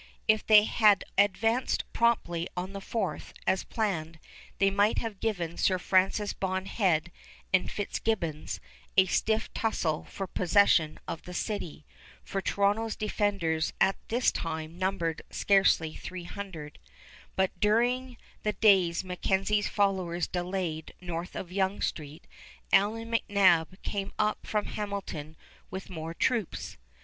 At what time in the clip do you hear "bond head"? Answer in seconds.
6.33-7.11